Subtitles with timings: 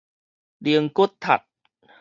[0.57, 1.43] 靈骨塔